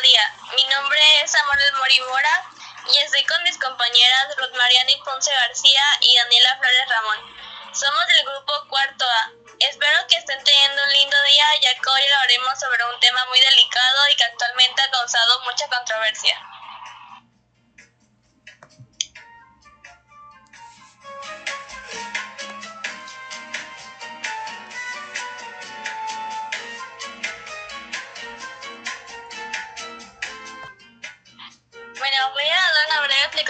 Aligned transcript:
día. 0.00 0.34
Mi 0.54 0.64
nombre 0.64 1.00
es 1.22 1.30
Samuel 1.30 1.72
Morimora 1.78 2.44
y 2.92 2.98
estoy 2.98 3.24
con 3.24 3.42
mis 3.44 3.56
compañeras 3.58 4.36
Ruth 4.36 4.54
Mariani 4.54 4.96
Ponce 4.96 5.32
García 5.32 5.82
y 6.00 6.16
Daniela 6.16 6.56
Flores 6.58 6.88
Ramón. 6.88 7.18
Somos 7.72 8.06
del 8.08 8.24
grupo 8.24 8.52
Cuarto 8.68 9.04
A. 9.06 9.32
Espero 9.58 10.06
que 10.08 10.16
estén 10.16 10.42
teniendo 10.44 10.82
un 10.82 10.92
lindo 10.92 11.16
día 11.22 11.46
ya 11.62 11.80
que 11.80 11.88
hoy 11.88 12.02
hablaremos 12.02 12.60
sobre 12.60 12.84
un 12.84 13.00
tema 13.00 13.24
muy 13.26 13.40
delicado 13.40 14.08
y 14.10 14.16
que 14.16 14.24
actualmente 14.24 14.82
ha 14.82 14.90
causado 14.90 15.40
mucha 15.40 15.66
controversia. 15.68 16.38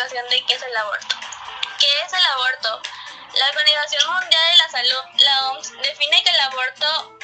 De 0.06 0.45
qué 0.46 0.55
es 0.55 0.62
el 0.62 0.77
aborto. 0.77 1.16
¿Qué 1.80 2.01
es 2.02 2.12
el 2.12 2.24
aborto? 2.24 2.80
La 3.34 3.48
Organización 3.48 4.14
Mundial 4.14 4.42
de 4.52 4.56
la 4.56 4.69
Salud, 4.69 5.05
la 5.16 5.48
OMS, 5.48 5.73
define 5.83 6.23
que 6.23 6.30
el 6.30 6.41
aborto 6.41 7.19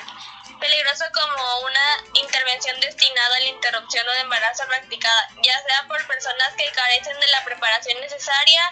peligroso 0.59 1.05
como 1.15 1.61
una 1.61 2.05
intervención 2.15 2.81
destinada 2.81 3.37
a 3.37 3.41
la 3.41 3.47
interrupción 3.47 4.09
o 4.09 4.13
de 4.13 4.21
embarazo 4.21 4.67
practicada, 4.67 5.29
ya 5.45 5.63
sea 5.63 5.85
por 5.87 6.05
personas 6.09 6.55
que 6.57 6.71
carecen 6.73 7.19
de 7.21 7.27
la 7.29 7.45
preparación 7.45 8.01
necesaria 8.01 8.63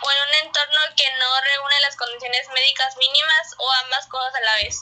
o 0.00 0.10
en 0.12 0.18
un 0.22 0.46
entorno 0.46 0.80
que 0.96 1.10
no 1.18 1.40
reúne 1.40 1.80
las 1.80 1.96
condiciones 1.96 2.48
médicas 2.48 2.96
mínimas 2.96 3.54
o 3.58 3.72
ambas 3.84 4.06
cosas 4.06 4.34
a 4.36 4.40
la 4.40 4.54
vez. 4.56 4.78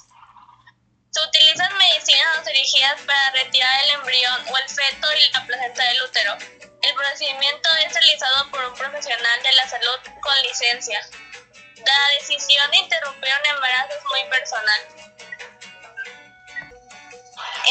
Se 1.11 1.21
utilizan 1.23 1.75
medicinas 1.79 2.45
dirigidas 2.45 3.01
para 3.07 3.31
retirar 3.31 3.85
el 3.85 3.91
embrión 3.93 4.45
o 4.53 4.59
el 4.59 4.69
feto 4.69 5.09
y 5.15 5.31
la 5.33 5.47
placenta 5.47 5.85
del 5.85 6.03
útero. 6.03 6.37
El 6.85 6.95
procedimiento 6.97 7.71
es 7.87 7.95
realizado 7.95 8.51
por 8.51 8.63
un 8.63 8.75
profesional 8.75 9.43
de 9.43 9.53
la 9.53 9.67
salud 9.67 9.99
con 10.21 10.43
licencia. 10.43 11.01
La 11.77 12.09
decisión 12.21 12.71
de 12.71 12.77
interrumpir 12.77 13.33
un 13.33 13.55
embarazo 13.55 13.95
es 13.97 14.05
muy 14.05 14.25
personal. 14.29 14.81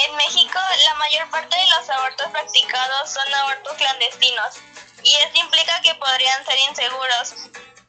En 0.05 0.15
México, 0.15 0.59
la 0.85 0.93
mayor 0.95 1.29
parte 1.29 1.55
de 1.55 1.67
los 1.67 1.87
abortos 1.91 2.27
practicados 2.31 3.13
son 3.13 3.33
abortos 3.35 3.73
clandestinos, 3.77 4.55
y 5.03 5.13
esto 5.13 5.37
implica 5.37 5.79
que 5.81 5.93
podrían 5.93 6.43
ser 6.43 6.57
inseguros, 6.69 7.35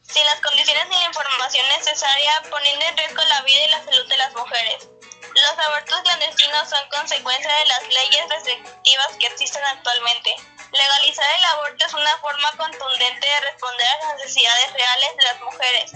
sin 0.03 0.27
las 0.27 0.41
condiciones 0.43 0.89
ni 0.89 0.99
la 0.99 1.07
información 1.07 1.67
necesaria, 1.69 2.43
poniendo 2.51 2.85
en 2.85 2.99
riesgo 2.99 3.25
la 3.25 3.41
vida 3.41 3.65
y 3.65 3.71
la 3.71 3.83
salud 3.83 4.07
de 4.09 4.17
las 4.19 4.35
mujeres. 4.35 4.89
Los 5.35 5.59
abortos 5.67 6.03
clandestinos 6.03 6.69
son 6.69 6.87
consecuencia 6.91 7.51
de 7.51 7.67
las 7.67 7.83
leyes 7.89 8.29
restrictivas 8.29 9.17
que 9.19 9.27
existen 9.27 9.65
actualmente. 9.65 10.37
Legalizar 10.75 11.39
el 11.39 11.45
aborto 11.45 11.87
es 11.87 11.95
una 11.95 12.19
forma 12.19 12.51
contundente 12.57 13.27
de 13.27 13.41
responder 13.41 13.87
a 13.87 14.07
las 14.07 14.17
necesidades 14.17 14.73
reales 14.73 15.17
de 15.17 15.23
las 15.23 15.41
mujeres 15.43 15.93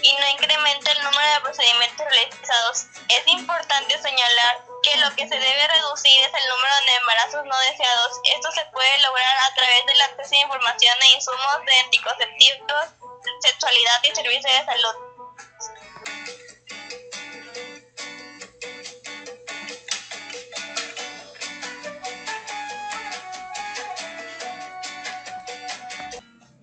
y 0.00 0.12
no 0.16 0.28
incrementa 0.30 0.90
el 0.90 1.02
número 1.04 1.32
de 1.34 1.40
procedimientos 1.42 2.06
realizados. 2.06 2.86
Es 3.10 3.26
importante 3.26 4.00
señalar 4.00 4.64
que 4.82 4.98
lo 5.00 5.14
que 5.16 5.28
se 5.28 5.38
debe 5.38 5.68
reducir 5.68 6.18
es 6.24 6.32
el 6.32 6.48
número 6.48 6.74
de 6.86 6.94
embarazos 6.96 7.44
no 7.44 7.58
deseados. 7.58 8.20
Esto 8.24 8.50
se 8.52 8.64
puede 8.72 8.98
lograr 9.00 9.36
a 9.36 9.54
través 9.54 9.84
del 9.84 10.00
acceso 10.00 10.34
a 10.34 10.38
información 10.38 10.96
e 11.02 11.14
insumos 11.14 11.64
de 11.66 11.80
anticonceptivos, 11.80 12.86
sexualidad 13.42 14.00
y 14.04 14.14
servicios 14.14 14.44
de 14.44 14.64
salud. 14.64 15.11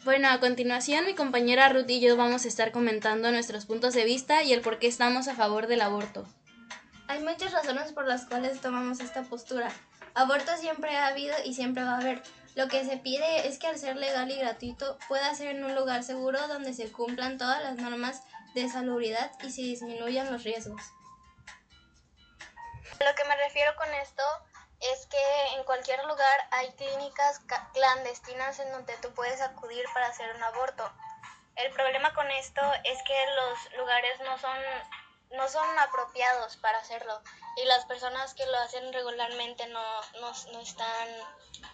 Bueno, 0.09 0.29
a 0.29 0.39
continuación 0.39 1.05
mi 1.05 1.13
compañera 1.13 1.69
Ruth 1.69 1.87
y 1.87 1.99
yo 1.99 2.17
vamos 2.17 2.43
a 2.43 2.47
estar 2.47 2.71
comentando 2.71 3.31
nuestros 3.31 3.67
puntos 3.67 3.93
de 3.93 4.05
vista 4.05 4.41
y 4.41 4.53
el 4.53 4.61
por 4.61 4.79
qué 4.79 4.87
estamos 4.87 5.27
a 5.27 5.35
favor 5.35 5.67
del 5.67 5.81
aborto. 5.81 6.25
Hay 7.07 7.21
muchas 7.21 7.51
razones 7.51 7.91
por 7.91 8.07
las 8.07 8.25
cuales 8.25 8.59
tomamos 8.59 9.01
esta 9.01 9.21
postura. 9.21 9.71
Aborto 10.15 10.57
siempre 10.57 10.97
ha 10.97 11.05
habido 11.05 11.35
y 11.45 11.53
siempre 11.53 11.83
va 11.83 11.91
a 11.91 11.97
haber. 11.99 12.23
Lo 12.55 12.67
que 12.67 12.83
se 12.85 12.97
pide 12.97 13.47
es 13.47 13.59
que 13.59 13.67
al 13.67 13.77
ser 13.77 13.97
legal 13.97 14.31
y 14.31 14.37
gratuito 14.37 14.97
pueda 15.07 15.31
ser 15.35 15.55
en 15.55 15.63
un 15.63 15.75
lugar 15.75 16.01
seguro 16.01 16.47
donde 16.47 16.73
se 16.73 16.91
cumplan 16.91 17.37
todas 17.37 17.61
las 17.61 17.77
normas 17.77 18.23
de 18.55 18.67
salubridad 18.67 19.29
y 19.43 19.51
se 19.51 19.61
disminuyan 19.61 20.31
los 20.31 20.43
riesgos. 20.43 20.81
Lo 22.99 23.15
que 23.15 23.29
me 23.29 23.37
refiero 23.45 23.75
con 23.77 23.93
esto 23.93 24.23
es 24.81 25.05
que 25.07 25.47
en 25.55 25.63
cualquier 25.63 26.03
lugar 26.05 26.47
hay 26.51 26.71
clínicas 26.73 27.41
clandestinas 27.73 28.59
en 28.59 28.71
donde 28.71 28.95
tú 28.97 29.13
puedes 29.13 29.41
acudir 29.41 29.85
para 29.93 30.07
hacer 30.07 30.33
un 30.35 30.43
aborto. 30.43 30.89
El 31.55 31.71
problema 31.73 32.13
con 32.13 32.29
esto 32.31 32.61
es 32.85 32.97
que 33.03 33.25
los 33.35 33.77
lugares 33.77 34.19
no 34.21 34.37
son, 34.37 34.57
no 35.31 35.47
son 35.49 35.79
apropiados 35.79 36.55
para 36.57 36.79
hacerlo 36.79 37.21
y 37.57 37.65
las 37.65 37.85
personas 37.85 38.33
que 38.33 38.45
lo 38.45 38.57
hacen 38.59 38.93
regularmente 38.93 39.67
no, 39.67 40.01
no, 40.21 40.31
no, 40.53 40.59
están, 40.61 41.09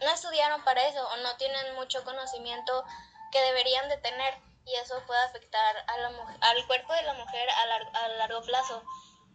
no 0.01 0.09
estudiaron 0.11 0.63
para 0.63 0.87
eso 0.87 1.07
o 1.07 1.17
no 1.17 1.37
tienen 1.37 1.75
mucho 1.75 2.03
conocimiento 2.03 2.83
que 3.31 3.41
deberían 3.41 3.87
de 3.89 3.97
tener 3.97 4.33
y 4.66 4.73
eso 4.75 4.99
puede 5.05 5.22
afectar 5.25 5.75
a 5.87 5.97
la, 5.97 6.07
al 6.41 6.67
cuerpo 6.67 6.93
de 6.93 7.03
la 7.03 7.13
mujer 7.13 7.47
a, 7.49 7.99
a 7.99 8.07
largo 8.07 8.41
plazo. 8.41 8.83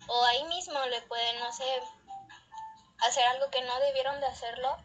O 0.08 0.24
ahí 0.24 0.42
mismo 0.44 0.80
le 0.86 1.02
pueden, 1.02 1.38
no 1.38 1.52
sé, 1.52 1.82
hacer 3.06 3.26
algo 3.28 3.50
que 3.50 3.62
no 3.62 3.78
debieron 3.80 4.20
de 4.20 4.26
hacerlo 4.26 4.76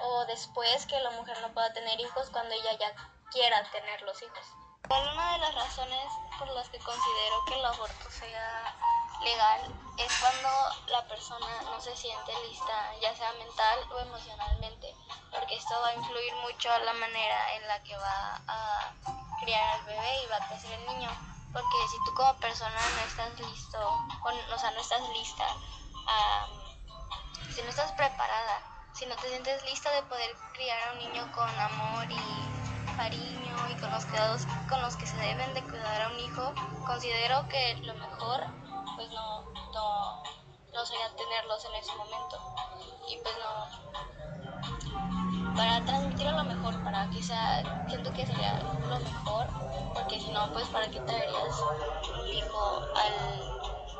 o 0.00 0.24
después 0.26 0.86
que 0.86 1.00
la 1.00 1.10
mujer 1.10 1.40
no 1.40 1.52
pueda 1.52 1.72
tener 1.72 1.98
hijos 2.00 2.28
cuando 2.30 2.54
ella 2.54 2.72
ya 2.78 2.94
quiera 3.30 3.62
tener 3.70 4.02
los 4.02 4.20
hijos. 4.22 4.46
Una 4.88 5.32
de 5.32 5.38
las 5.38 5.54
razones 5.54 6.06
por 6.38 6.48
las 6.48 6.68
que 6.68 6.78
considero 6.78 7.44
que 7.46 7.54
el 7.54 7.64
aborto 7.64 8.10
sea 8.10 8.76
legal 9.22 9.60
es 9.98 10.12
cuando 10.20 10.48
la 10.88 11.02
persona 11.08 11.62
no 11.62 11.80
se 11.80 11.96
siente 11.96 12.32
lista, 12.48 12.92
ya 13.00 13.14
sea 13.16 13.32
mental 13.32 13.80
o 13.90 13.98
emocionalmente, 14.00 14.94
porque 15.32 15.56
esto 15.56 15.74
va 15.82 15.88
a 15.88 15.94
influir 15.94 16.34
mucho 16.36 16.70
a 16.70 16.78
la 16.80 16.92
manera 16.92 17.54
en 17.56 17.66
la 17.66 17.82
que 17.82 17.96
va 17.96 18.40
a 18.46 18.92
criar 19.40 19.74
al 19.74 19.84
bebé 19.84 20.22
y 20.22 20.26
va 20.26 20.36
a 20.36 20.48
crecer 20.48 20.72
el 20.72 20.86
niño. 20.86 21.10
Porque 21.52 21.88
si 21.90 21.96
tú 22.04 22.14
como 22.14 22.38
persona 22.38 22.78
no 22.94 23.00
estás 23.08 23.40
listo, 23.40 23.78
o, 23.80 24.58
sea, 24.58 24.70
no 24.72 24.80
estás 24.80 25.08
lista 25.08 25.46
a 26.06 26.46
si 27.56 27.62
no 27.62 27.70
estás 27.70 27.90
preparada, 27.92 28.60
si 28.92 29.06
no 29.06 29.16
te 29.16 29.30
sientes 29.30 29.64
lista 29.64 29.90
de 29.90 30.02
poder 30.02 30.30
criar 30.52 30.76
a 30.88 30.92
un 30.92 30.98
niño 30.98 31.26
con 31.34 31.48
amor 31.48 32.04
y 32.10 32.96
cariño 32.98 33.56
y 33.70 33.74
con 33.80 33.90
los 33.90 34.04
cuidados 34.04 34.42
con 34.68 34.82
los 34.82 34.94
que 34.96 35.06
se 35.06 35.16
deben 35.16 35.54
de 35.54 35.62
cuidar 35.62 36.02
a 36.02 36.08
un 36.08 36.18
hijo, 36.18 36.52
considero 36.86 37.48
que 37.48 37.76
lo 37.76 37.94
mejor 37.94 38.44
pues 38.94 39.08
no, 39.08 39.50
no, 39.72 40.22
no 40.70 40.84
sería 40.84 41.08
tenerlos 41.16 41.64
en 41.64 41.74
ese 41.76 41.96
momento. 41.96 42.38
Y 43.08 43.16
pues 43.22 43.34
no, 43.38 43.66
para 45.56 45.82
transmitir 45.86 46.30
lo 46.30 46.44
mejor, 46.44 46.84
para 46.84 47.08
quizá, 47.08 47.62
siento 47.88 48.12
que 48.12 48.26
sería 48.26 48.58
lo 48.58 48.98
mejor, 49.00 49.46
porque 49.94 50.20
si 50.20 50.30
no, 50.30 50.52
pues 50.52 50.68
para 50.68 50.90
qué 50.90 51.00
traerías 51.00 51.58
un 52.20 52.28
hijo 52.28 52.82
al, 52.94 53.14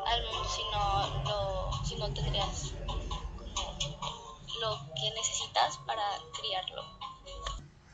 al 0.08 0.22
mundo 0.26 0.44
si 0.44 0.62
no, 0.72 1.06
lo, 1.25 1.72
si 1.86 1.96
no 1.96 2.12
tendrías 2.12 2.75
lo 4.66 4.94
que 4.94 5.10
necesitas 5.14 5.78
para 5.86 6.02
criarlo. 6.38 6.82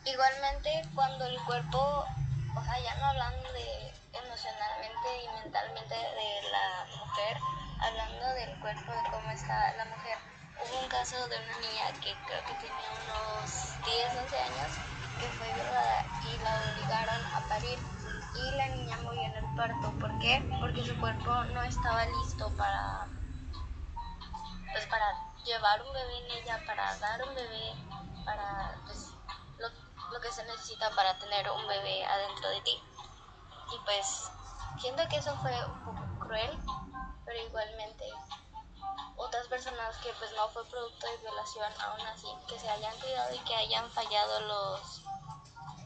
Igualmente, 0.04 0.82
cuando 0.94 1.26
el 1.26 1.38
cuerpo, 1.44 2.06
o 2.56 2.64
sea, 2.64 2.80
ya 2.80 2.94
no 2.96 3.06
hablando 3.06 3.52
de 3.52 3.92
emocionalmente 4.12 5.08
y 5.22 5.42
mentalmente 5.42 5.94
de 5.94 6.30
la 6.50 6.86
mujer, 6.98 7.36
hablando 7.80 8.26
del 8.34 8.60
cuerpo, 8.60 8.90
de 8.90 9.10
cómo 9.10 9.30
está 9.30 9.74
la 9.76 9.84
mujer. 9.84 10.18
Hubo 10.64 10.80
un 10.80 10.88
caso 10.88 11.16
de 11.28 11.36
una 11.36 11.58
niña 11.58 11.92
que 12.00 12.14
creo 12.26 12.42
que 12.46 12.54
tenía 12.54 12.88
unos 13.04 13.50
10, 13.84 14.16
11 14.24 14.38
años, 14.38 14.72
que 15.20 15.26
fue 15.36 15.52
violada 15.52 16.06
y 16.24 16.38
la 16.42 16.52
obligaron 16.72 17.20
a 17.34 17.48
parir. 17.48 17.78
Y 18.34 18.56
la 18.56 18.68
niña 18.68 18.96
murió 19.02 19.22
en 19.22 19.34
el 19.34 19.56
parto. 19.56 19.92
¿Por 20.00 20.18
qué? 20.20 20.42
Porque 20.58 20.84
su 20.84 20.98
cuerpo 20.98 21.44
no 21.52 21.62
estaba 21.64 22.06
listo 22.06 22.50
para, 22.56 23.06
pues 24.72 24.86
para 24.86 25.31
llevar 25.44 25.82
un 25.82 25.92
bebé 25.92 26.18
en 26.18 26.30
ella, 26.30 26.62
para 26.66 26.96
dar 26.98 27.22
un 27.22 27.34
bebé, 27.34 27.74
para 28.24 28.78
pues, 28.86 29.08
lo, 29.58 29.68
lo 30.12 30.20
que 30.20 30.32
se 30.32 30.44
necesita 30.44 30.90
para 30.90 31.18
tener 31.18 31.50
un 31.50 31.66
bebé 31.66 32.04
adentro 32.04 32.48
de 32.50 32.60
ti. 32.62 32.82
Y 33.74 33.78
pues 33.84 34.30
siento 34.80 35.02
que 35.08 35.16
eso 35.16 35.36
fue 35.38 35.54
un 35.66 35.84
poco 35.84 36.26
cruel, 36.26 36.58
pero 37.24 37.40
igualmente 37.46 38.04
otras 39.16 39.46
personas 39.46 39.96
que 39.98 40.12
pues 40.18 40.32
no 40.32 40.48
fue 40.48 40.64
producto 40.66 41.06
de 41.06 41.16
violación 41.18 41.72
aún 41.80 42.06
así, 42.08 42.28
que 42.48 42.58
se 42.58 42.68
hayan 42.68 42.98
cuidado 42.98 43.34
y 43.34 43.38
que 43.40 43.54
hayan 43.54 43.90
fallado 43.90 44.40
los, 44.40 45.02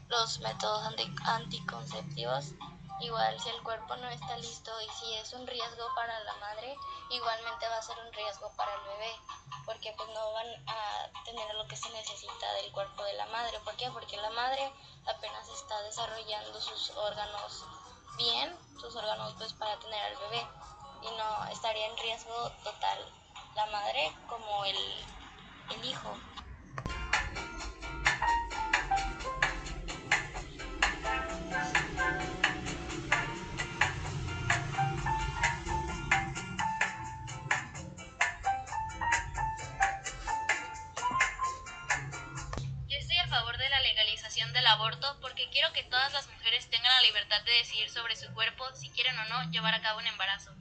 los 0.07 0.39
métodos 0.39 0.83
anticonceptivos, 1.25 2.53
igual 2.99 3.39
si 3.39 3.49
el 3.49 3.61
cuerpo 3.63 3.95
no 3.97 4.09
está 4.09 4.37
listo 4.37 4.71
y 4.81 4.89
si 4.89 5.13
es 5.15 5.33
un 5.33 5.45
riesgo 5.45 5.85
para 5.95 6.19
la 6.23 6.33
madre, 6.35 6.75
igualmente 7.11 7.67
va 7.67 7.77
a 7.77 7.81
ser 7.81 7.97
un 8.05 8.13
riesgo 8.13 8.51
para 8.55 8.73
el 8.73 8.81
bebé. 8.81 9.15
Porque 9.67 9.93
pues 9.97 10.09
no 10.09 10.31
van 10.31 10.47
a 10.65 11.23
tener 11.25 11.53
lo 11.55 11.67
que 11.67 11.75
se 11.75 11.89
necesita 11.89 12.53
del 12.53 12.71
cuerpo 12.71 13.03
de 13.03 13.13
la 13.15 13.25
madre. 13.27 13.59
¿Por 13.65 13.75
qué? 13.75 13.91
Porque 13.91 14.15
la 14.15 14.29
madre 14.29 14.71
apenas 15.05 15.47
está 15.49 15.79
desarrollando 15.83 16.59
sus 16.61 16.89
órganos 16.91 17.65
bien, 18.17 18.57
sus 18.79 18.95
órganos 18.95 19.35
pues 19.37 19.51
para 19.53 19.77
tener 19.77 20.01
al 20.05 20.17
bebé 20.17 20.47
y 21.03 21.17
no 21.17 21.51
estaría 21.51 21.85
en 21.85 21.97
riesgo 21.97 22.49
total 22.63 23.13
la 23.55 23.65
madre 23.65 24.11
como 24.29 24.63
el, 24.63 24.77
el 25.75 25.85
hijo. 25.85 26.17
Aborto 44.87 45.17
porque 45.19 45.49
quiero 45.51 45.71
que 45.73 45.83
todas 45.83 46.13
las 46.13 46.27
mujeres 46.29 46.69
tengan 46.69 46.93
la 46.95 47.01
libertad 47.01 47.43
de 47.43 47.51
decidir 47.51 47.89
sobre 47.89 48.15
su 48.15 48.33
cuerpo 48.33 48.63
si 48.73 48.89
quieren 48.89 49.19
o 49.19 49.25
no 49.25 49.51
llevar 49.51 49.73
a 49.73 49.81
cabo 49.81 49.99
un 49.99 50.07
embarazo. 50.07 50.51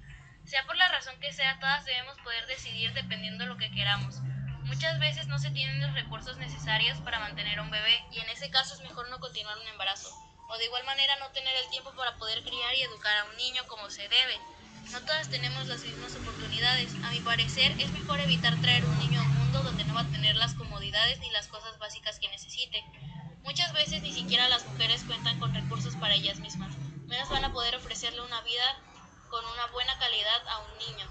Sea 0.45 0.67
por 0.67 0.77
la 0.77 0.89
razón 0.89 1.15
que 1.21 1.33
sea, 1.33 1.61
todas 1.61 1.85
debemos 1.85 2.17
poder 2.25 2.45
decidir 2.47 2.93
dependiendo 2.93 3.45
de 3.45 3.51
lo 3.51 3.57
que 3.57 3.71
queramos. 3.71 4.17
Muchas 4.65 4.99
veces 4.99 5.29
no 5.29 5.39
se 5.39 5.53
tienen 5.53 5.81
los 5.81 5.95
recursos 5.95 6.39
necesarios 6.39 6.99
para 7.03 7.21
mantener 7.21 7.61
un 7.61 7.71
bebé 7.71 8.05
y 8.11 8.19
en 8.19 8.29
ese 8.31 8.51
caso 8.51 8.75
es 8.75 8.81
mejor 8.81 9.09
no 9.11 9.21
continuar 9.21 9.59
un 9.59 9.69
embarazo. 9.69 10.11
O 10.49 10.59
de 10.59 10.65
igual 10.65 10.85
manera 10.85 11.15
no 11.21 11.31
tener 11.31 11.55
el 11.57 11.71
tiempo 11.71 11.93
para 11.95 12.17
poder 12.17 12.43
criar 12.43 12.75
y 12.75 12.83
educar 12.83 13.17
a 13.19 13.25
un 13.27 13.37
niño 13.37 13.63
como 13.69 13.91
se 13.91 14.09
debe. 14.09 14.41
No 14.91 15.01
todas 15.03 15.31
tenemos 15.31 15.69
las 15.69 15.83
mismas 15.83 16.17
oportunidades. 16.17 16.93
A 17.05 17.11
mi 17.13 17.21
parecer 17.21 17.73
es 17.79 17.93
mejor 17.93 18.19
evitar 18.19 18.61
traer 18.61 18.85
un 18.85 18.99
niño 18.99 19.21
a 19.21 19.25
un 19.25 19.35
mundo 19.39 19.63
donde 19.63 19.85
no 19.85 19.95
va 19.95 20.01
a 20.01 20.11
tener 20.11 20.35
las 20.35 20.55
comodidades 20.55 21.21
ni 21.21 21.31
las 21.31 21.47
cosas 21.47 21.79
básicas 21.79 22.19
que 22.19 22.29
necesite. 22.29 22.85
Muchas 23.47 23.73
veces 23.75 24.03
ni 24.03 24.13
siquiera 24.13 24.49
las 24.49 24.67
mujeres 24.67 25.05
cuentan 25.05 25.39
con 25.39 25.55
recursos 25.55 25.95
para 25.95 26.15
ellas 26.15 26.41
mismas, 26.41 26.77
menos 27.07 27.29
van 27.29 27.45
a 27.45 27.53
poder 27.53 27.77
ofrecerle 27.77 28.21
una 28.21 28.41
vida 28.41 28.83
con 29.31 29.45
una 29.47 29.67
buena 29.69 29.97
calidad 30.01 30.49
a 30.49 30.59
un 30.59 30.79
niño. 30.79 31.09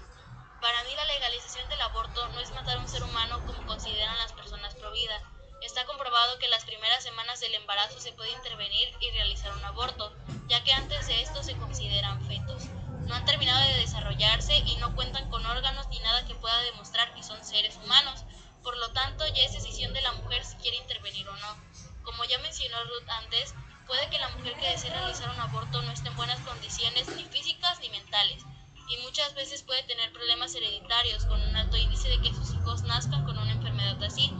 Para 0.60 0.84
mí 0.84 0.90
la 0.94 1.06
legalización 1.06 1.66
del 1.70 1.80
aborto 1.80 2.28
no 2.28 2.40
es 2.40 2.50
matar 2.50 2.76
a 2.76 2.80
un 2.80 2.88
ser 2.88 3.02
humano 3.02 3.40
como 3.46 3.66
consideran 3.66 4.18
las 4.18 4.34
personas 4.34 4.74
pro 4.74 4.92
vida. 4.92 5.18
Está 5.62 5.86
comprobado 5.86 6.38
que 6.38 6.48
las 6.48 6.66
primeras 6.66 7.02
semanas 7.02 7.40
del 7.40 7.54
embarazo 7.54 7.98
se 8.00 8.12
puede 8.12 8.32
intervenir 8.32 8.94
y 9.00 9.10
realizar 9.12 9.56
un 9.56 9.64
aborto, 9.64 10.14
ya 10.46 10.62
que 10.62 10.74
antes 10.74 11.06
de 11.06 11.22
esto 11.22 11.42
se 11.42 11.56
consideran 11.56 12.22
fetos. 12.26 12.64
No 13.06 13.14
han 13.14 13.24
terminado 13.24 13.66
de 13.66 13.78
desarrollarse 13.78 14.58
y 14.58 14.76
no 14.76 14.94
cuentan 14.94 15.30
con 15.30 15.46
órganos 15.46 15.88
ni 15.88 16.00
nada 16.00 16.26
que 16.26 16.34
pueda 16.34 16.60
demostrar 16.60 17.14
que 17.14 17.22
son 17.22 17.42
seres 17.42 17.76
humanos. 17.76 18.24
Por 18.62 18.76
lo 18.76 18.92
tanto, 18.92 19.26
ya 19.28 19.42
es 19.42 19.54
decisión 19.54 19.94
de 19.94 20.02
la 20.02 20.12
mujer 20.12 20.44
si 20.44 20.56
quiere 20.56 20.76
intervenir 20.76 21.26
o 21.30 21.36
no. 21.38 21.75
Como 22.06 22.24
ya 22.24 22.38
mencionó 22.38 22.82
Ruth 22.84 23.08
antes, 23.08 23.52
puede 23.84 24.08
que 24.08 24.20
la 24.20 24.28
mujer 24.28 24.54
que 24.56 24.70
desee 24.70 24.90
realizar 24.90 25.28
un 25.28 25.40
aborto 25.40 25.82
no 25.82 25.90
esté 25.90 26.08
en 26.08 26.16
buenas 26.16 26.38
condiciones 26.40 27.08
ni 27.08 27.24
físicas 27.24 27.80
ni 27.80 27.90
mentales, 27.90 28.44
y 28.88 28.96
muchas 28.98 29.34
veces 29.34 29.64
puede 29.64 29.82
tener 29.82 30.12
problemas 30.12 30.54
hereditarios 30.54 31.24
con 31.24 31.42
un 31.42 31.56
alto 31.56 31.76
índice 31.76 32.08
de 32.08 32.22
que 32.22 32.32
sus 32.32 32.54
hijos 32.54 32.84
nazcan 32.84 33.24
con 33.24 33.36
una 33.36 33.50
enfermedad 33.50 34.00
así. 34.04 34.32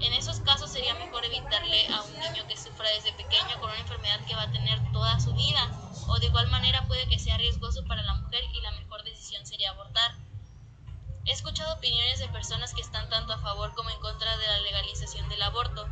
En 0.00 0.12
esos 0.12 0.40
casos 0.40 0.70
sería 0.70 0.94
mejor 0.94 1.24
evitarle 1.24 1.88
a 1.88 2.02
un 2.02 2.12
niño 2.20 2.46
que 2.46 2.58
sufra 2.58 2.90
desde 2.90 3.14
pequeño 3.14 3.58
con 3.58 3.70
una 3.70 3.80
enfermedad 3.80 4.20
que 4.26 4.36
va 4.36 4.42
a 4.42 4.52
tener 4.52 4.78
toda 4.92 5.18
su 5.18 5.32
vida, 5.32 5.66
o 6.08 6.18
de 6.18 6.26
igual 6.26 6.48
manera 6.50 6.86
puede 6.88 7.08
que 7.08 7.18
sea 7.18 7.38
riesgoso 7.38 7.84
para 7.86 8.02
la 8.02 8.14
mujer 8.14 8.44
y 8.52 8.60
la 8.60 8.72
mejor 8.72 9.02
decisión 9.02 9.46
sería 9.46 9.70
abortar. 9.70 10.14
He 11.24 11.32
escuchado 11.32 11.74
opiniones 11.74 12.20
de 12.20 12.28
personas 12.28 12.74
que 12.74 12.82
están 12.82 13.08
tanto 13.08 13.32
a 13.32 13.38
favor 13.38 13.74
como 13.74 13.90
en 13.90 14.00
contra 14.00 14.36
de 14.36 14.46
la 14.46 14.60
legalización 14.60 15.28
del 15.28 15.42
aborto, 15.42 15.88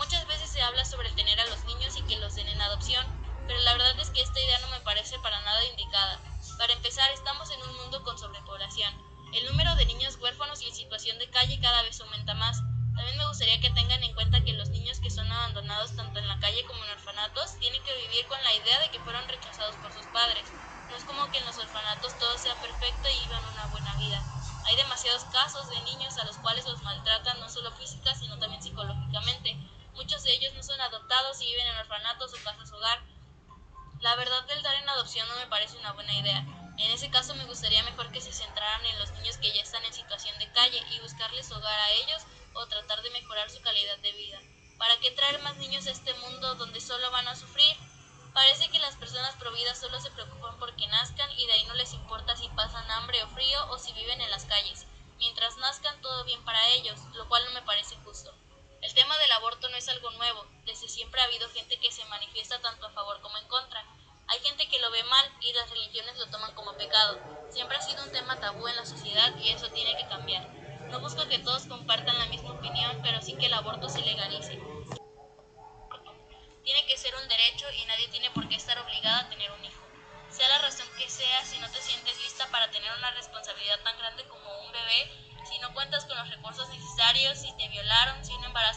Muchas 0.00 0.26
veces 0.26 0.48
se 0.48 0.62
habla 0.62 0.82
sobre 0.86 1.10
tener 1.10 1.38
a 1.38 1.46
los 1.48 1.62
niños 1.66 1.94
y 1.98 2.02
que 2.04 2.16
los 2.16 2.34
den 2.34 2.48
en 2.48 2.62
adopción, 2.62 3.04
pero 3.46 3.60
la 3.60 3.74
verdad 3.74 4.00
es 4.00 4.08
que 4.08 4.22
esta 4.22 4.40
idea 4.40 4.58
no 4.60 4.68
me 4.68 4.80
parece 4.80 5.18
para 5.18 5.38
nada 5.42 5.62
indicada. 5.66 6.18
Para 6.56 6.72
empezar, 6.72 7.10
estamos 7.10 7.50
en 7.50 7.62
un 7.68 7.76
mundo 7.76 8.02
con 8.02 8.18
sobrepoblación. 8.18 8.94
El 9.34 9.44
número 9.44 9.76
de 9.76 9.84
niños 9.84 10.16
huérfanos 10.16 10.62
y 10.62 10.68
en 10.68 10.74
situación 10.74 11.18
de 11.18 11.28
calle 11.28 11.60
cada 11.60 11.82
vez 11.82 12.00
aumenta 12.00 12.32
más. 12.32 12.62
También 12.96 13.18
me 13.18 13.28
gustaría 13.28 13.60
que 13.60 13.68
tengan 13.70 14.02
en 14.02 14.14
cuenta 14.14 14.42
que 14.42 14.54
los 14.54 14.70
niños 14.70 15.00
que 15.00 15.10
son 15.10 15.30
abandonados 15.30 15.94
tanto 15.94 16.18
en 16.18 16.28
la 16.28 16.40
calle 16.40 16.64
como 16.64 16.82
en 16.82 16.92
orfanatos 16.92 17.58
tienen 17.58 17.82
que 17.82 17.94
vivir 17.94 18.26
con 18.26 18.42
la 18.42 18.54
idea 18.54 18.80
de 18.80 18.90
que 18.90 19.00
fueron 19.00 19.28
rechazados 19.28 19.76
por 19.76 19.92
sus 19.92 20.06
padres. 20.06 20.48
No 20.88 20.96
es 20.96 21.04
como 21.04 21.30
que 21.30 21.38
en 21.38 21.44
los 21.44 21.58
orfanatos 21.58 22.18
todo 22.18 22.38
sea 22.38 22.54
perfecto 22.54 23.06
y 23.06 23.26
vivan 23.26 23.44
una 23.44 23.66
buena 23.66 23.94
vida. 23.96 24.24
Hay 24.64 24.76
demasiados 24.76 25.24
casos 25.26 25.68
de 25.68 25.78
niños 25.82 26.16
a 26.16 26.24
los 26.24 26.38
cuales 26.38 26.64
los 26.64 26.82
maltratan 26.82 27.38
no 27.38 27.50
solo 27.50 27.70
física 27.72 28.14
sino 28.14 28.38
también 28.38 28.62
psicológicamente. 28.62 29.58
Muchos 30.00 30.22
de 30.22 30.32
ellos 30.32 30.54
no 30.54 30.62
son 30.62 30.80
adoptados 30.80 31.38
y 31.42 31.44
viven 31.44 31.66
en 31.66 31.76
orfanatos 31.76 32.32
o 32.32 32.42
casas 32.42 32.72
hogar. 32.72 33.02
La 34.00 34.16
verdad 34.16 34.44
del 34.44 34.62
dar 34.62 34.74
en 34.76 34.88
adopción 34.88 35.28
no 35.28 35.36
me 35.36 35.46
parece 35.46 35.76
una 35.76 35.92
buena 35.92 36.18
idea. 36.18 36.38
En 36.78 36.90
ese 36.90 37.10
caso 37.10 37.34
me 37.34 37.44
gustaría 37.44 37.82
mejor 37.82 38.10
que 38.10 38.22
se 38.22 38.32
centraran 38.32 38.86
en 38.86 38.98
los 38.98 39.10
niños 39.12 39.36
que 39.36 39.52
ya 39.52 39.60
están 39.60 39.84
en 39.84 39.92
situación 39.92 40.38
de 40.38 40.50
calle 40.52 40.82
y 40.90 41.00
buscarles 41.00 41.52
hogar 41.52 41.78
a 41.78 41.90
ellos 41.90 42.22
o 42.54 42.66
tratar 42.66 43.02
de 43.02 43.10
mejorar 43.10 43.50
su 43.50 43.60
calidad 43.60 43.98
de 43.98 44.12
vida. 44.12 44.40
¿Para 44.78 44.98
qué 45.00 45.10
traer 45.10 45.38
más 45.42 45.58
niños 45.58 45.86
a 45.86 45.90
este 45.90 46.14
mundo 46.14 46.54
donde 46.54 46.80
solo 46.80 47.10
van 47.10 47.28
a 47.28 47.36
sufrir? 47.36 47.76
Parece 48.32 48.70
que 48.70 48.78
las 48.78 48.96
personas 48.96 49.36
providas 49.36 49.78
solo 49.78 50.00
se 50.00 50.10
preocupan 50.12 50.58
porque 50.58 50.86
nazcan 50.86 51.30
y 51.32 51.46
de 51.46 51.52
ahí 51.52 51.64
no 51.64 51.74
les 51.74 51.92
importa 51.92 52.34
si 52.36 52.48
pasan 52.48 52.90
hambre 52.90 53.22
o 53.22 53.28
frío 53.28 53.66
o 53.68 53.78
si 53.78 53.92
viven 53.92 54.22
en 54.22 54.30
las 54.30 54.46
calles. 54.46 54.86
Mientras 55.18 55.58
nazcan 55.58 56.00
todo 56.00 56.24
bien 56.24 56.42
para 56.46 56.68
ellos, 56.70 56.98
lo 57.12 57.28
cual 57.28 57.44
no 57.44 57.50
me 57.50 57.60
parece 57.60 57.96
justo. 57.96 58.34
El 58.82 58.94
tema 58.94 59.16
del 59.18 59.32
aborto 59.32 59.68
no 59.68 59.76
es 59.76 59.88
algo 59.88 60.10
nuevo, 60.12 60.46
desde 60.64 60.88
siempre 60.88 61.20
ha 61.20 61.24
habido 61.24 61.48
gente 61.50 61.78
que 61.78 61.92
se 61.92 62.04
manifiesta 62.06 62.60
tanto 62.60 62.86
a 62.86 62.92
favor 62.92 63.20
como 63.20 63.36
en 63.36 63.46
contra. 63.46 63.84
Hay 64.28 64.40
gente 64.40 64.68
que 64.68 64.78
lo 64.78 64.90
ve 64.90 65.04
mal 65.04 65.32
y 65.42 65.52
las 65.52 65.68
religiones 65.68 66.16
lo 66.16 66.30
toman 66.30 66.54
como 66.54 66.76
pecado. 66.76 67.18
Siempre 67.50 67.76
ha 67.76 67.82
sido 67.82 68.02
un 68.04 68.12
tema 68.12 68.40
tabú 68.40 68.66
en 68.68 68.76
la 68.76 68.86
sociedad 68.86 69.36
y 69.36 69.50
eso 69.50 69.68
tiene 69.70 69.96
que 69.98 70.08
cambiar. 70.08 70.48
No 70.88 70.98
busco 71.00 71.28
que 71.28 71.38
todos 71.38 71.66
compartan 71.66 72.18
la 72.18 72.26
misma 72.26 72.52
opinión, 72.52 73.00
pero 73.02 73.20
sí 73.20 73.34
que 73.34 73.46
el 73.46 73.54
aborto 73.54 73.88
se 73.88 74.00
legalice. 74.00 74.58
Tiene 76.64 76.86
que 76.86 76.96
ser 76.96 77.14
un 77.16 77.28
derecho 77.28 77.66
y 77.72 77.84
nadie 77.84 78.08
tiene 78.08 78.30
por 78.30 78.48
qué 78.48 78.54
estar 78.54 78.78
obligado 78.78 79.26
a 79.26 79.28
tener 79.28 79.50
un 79.52 79.64
hijo. 79.64 79.80
Sea 80.30 80.48
la 80.48 80.58
razón 80.58 80.86
que 80.96 81.10
sea, 81.10 81.44
si 81.44 81.58
no 81.58 81.70
te 81.70 81.82
sientes 81.82 82.16
lista 82.22 82.48
para 82.50 82.70
tener 82.70 82.90
una 82.96 83.10
responsabilidad 83.10 83.80
tan 83.82 83.98
grande 83.98 84.26
como 84.28 84.48
un 84.64 84.72
bebé, 84.72 85.10
si 85.44 85.58
no 85.58 85.74
cuentas 85.74 86.04
con 86.04 86.16
los 86.16 86.30
recursos 86.30 86.68
necesarios, 86.68 87.38
si 87.38 87.52
te 87.56 87.68
violaron, 87.68 88.24
si 88.24 88.32
un 88.34 88.44
embarazo 88.44 88.69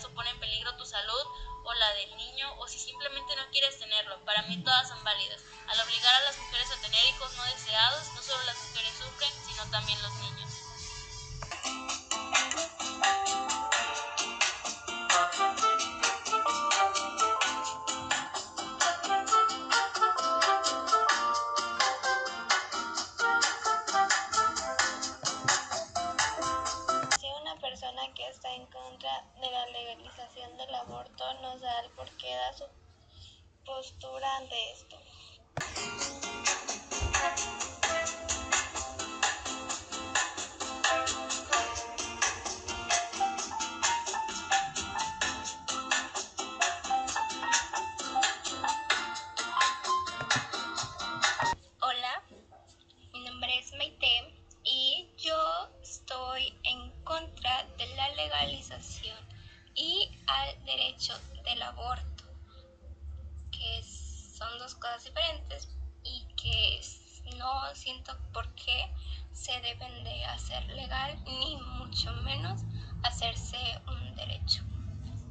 se 69.44 69.60
deben 69.60 70.04
de 70.06 70.26
hacer 70.26 70.64
legal 70.68 71.22
ni 71.26 71.58
mucho 71.58 72.14
menos 72.24 72.62
hacerse 73.04 73.58
un 73.88 74.16
derecho, 74.16 74.64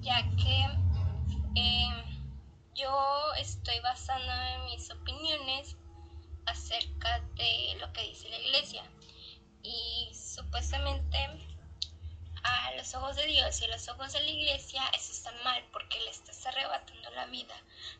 ya 0.00 0.22
que 0.36 0.64
em, 1.54 2.24
yo 2.74 3.32
estoy 3.38 3.80
basando 3.80 4.30
en 4.30 4.64
mis 4.66 4.90
opiniones 4.90 5.76
acerca 6.44 7.20
de 7.36 7.76
lo 7.80 7.90
que 7.94 8.02
dice 8.02 8.28
la 8.28 8.38
iglesia. 8.38 8.82
Y 9.62 10.12
supuestamente 10.14 11.16
los 12.76 12.94
ojos 12.94 13.16
de 13.16 13.26
Dios 13.26 13.60
y 13.62 13.64
a 13.64 13.68
los 13.68 13.88
ojos 13.88 14.12
de 14.12 14.20
la 14.20 14.30
iglesia 14.30 14.82
eso 14.94 15.12
está 15.12 15.32
mal 15.44 15.64
porque 15.72 15.98
le 16.00 16.10
estás 16.10 16.44
arrebatando 16.46 17.10
la 17.10 17.26
vida 17.26 17.54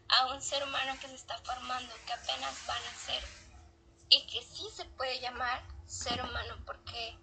a 0.09 0.27
un 0.27 0.43
ser 0.43 0.63
humano 0.65 0.93
que 1.01 1.09
se 1.09 1.15
está 1.15 1.39
formando, 1.39 1.95
que 2.07 2.13
apenas 2.13 2.67
van 2.67 2.83
a 2.83 2.99
ser 2.99 3.23
y 4.11 4.27
que 4.27 4.43
sí 4.43 4.65
se 4.75 4.85
puede 4.85 5.21
llamar 5.21 5.63
ser 5.93 6.23
humano 6.23 6.55
porque 6.65 7.19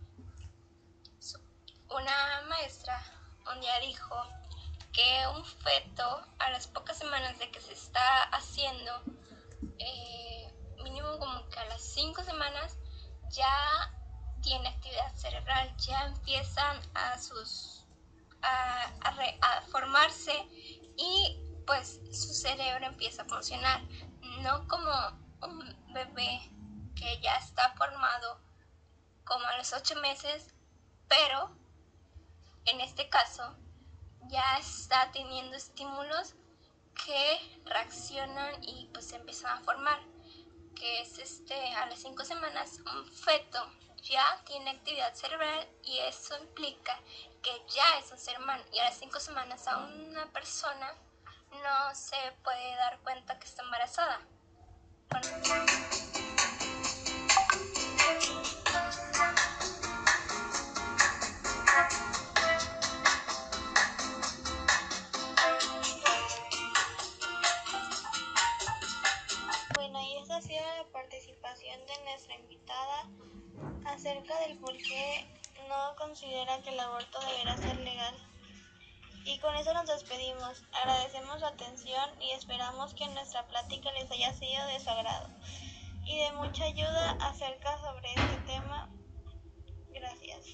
una 1.89 2.41
maestra 2.47 3.01
un 3.51 3.59
día 3.61 3.79
dijo 3.79 4.15
que 4.93 5.23
un 5.35 5.43
feto 5.43 6.23
a 6.37 6.51
las 6.51 6.67
pocas 6.67 6.99
semanas 6.99 7.39
de 7.39 7.49
que 7.49 7.59
se 7.59 7.73
está 7.73 8.23
haciendo, 8.25 9.01
eh, 9.79 10.53
mínimo 10.83 11.17
como 11.17 11.49
que 11.49 11.59
a 11.59 11.65
las 11.65 11.81
cinco 11.81 12.23
semanas, 12.23 12.77
ya 13.31 13.91
tiene 14.43 14.69
actividad 14.69 15.15
cerebral, 15.15 15.75
ya 15.77 16.05
empiezan 16.05 16.79
a 16.93 17.17
sus 17.17 17.87
a, 18.43 18.93
a, 19.41 19.61
formarse 19.71 20.47
y 20.95 21.41
pues 21.65 21.99
su 22.11 22.33
cerebro 22.35 22.85
empieza 22.85 23.23
a 23.23 23.25
funcionar, 23.25 23.81
no 24.41 24.67
como 24.67 24.91
un 25.41 25.93
bebé 25.93 26.39
que 26.95 27.19
ya 27.21 27.35
está 27.37 27.73
formado 27.75 28.48
como 29.29 29.45
a 29.45 29.57
los 29.57 29.71
ocho 29.71 29.95
meses, 30.01 30.53
pero 31.07 31.55
en 32.65 32.81
este 32.81 33.07
caso 33.07 33.55
ya 34.27 34.57
está 34.57 35.09
teniendo 35.13 35.55
estímulos 35.55 36.35
que 37.05 37.61
reaccionan 37.65 38.61
y 38.63 38.89
pues 38.91 39.07
se 39.07 39.15
empiezan 39.15 39.57
a 39.57 39.61
formar, 39.61 39.99
que 40.75 41.01
es 41.01 41.17
este 41.19 41.73
a 41.75 41.85
las 41.85 41.99
cinco 41.99 42.25
semanas 42.25 42.79
un 42.85 43.05
feto 43.05 43.65
ya 44.01 44.41
tiene 44.45 44.71
actividad 44.71 45.13
cerebral 45.13 45.67
y 45.83 45.99
eso 45.99 46.37
implica 46.39 46.97
que 47.41 47.51
ya 47.73 47.99
es 47.99 48.11
un 48.11 48.17
ser 48.17 48.39
humano 48.39 48.63
y 48.73 48.79
a 48.79 48.85
las 48.85 48.97
cinco 48.97 49.19
semanas 49.19 49.67
a 49.67 49.77
una 49.77 50.25
persona 50.27 50.93
no 51.51 51.95
se 51.95 52.17
puede 52.43 52.75
dar 52.75 52.99
cuenta 52.99 53.37
que 53.39 53.45
está 53.45 53.63
embarazada. 53.63 54.19
acerca 73.99 74.39
del 74.39 74.57
por 74.59 74.77
qué 74.77 75.25
no 75.67 75.93
considera 75.97 76.61
que 76.61 76.69
el 76.69 76.79
aborto 76.79 77.19
deberá 77.19 77.57
ser 77.57 77.75
legal. 77.79 78.15
Y 79.25 79.37
con 79.39 79.53
eso 79.57 79.73
nos 79.73 79.87
despedimos. 79.87 80.63
Agradecemos 80.71 81.41
su 81.41 81.45
atención 81.45 82.09
y 82.21 82.31
esperamos 82.31 82.93
que 82.93 83.05
nuestra 83.07 83.45
plática 83.49 83.91
les 83.91 84.09
haya 84.09 84.33
sido 84.33 84.65
de 84.67 84.79
su 84.79 84.89
agrado 84.89 85.27
y 86.05 86.17
de 86.17 86.31
mucha 86.31 86.63
ayuda 86.63 87.17
acerca 87.19 87.77
sobre 87.79 88.09
este 88.13 88.37
tema. 88.47 88.89
Gracias. 89.89 90.45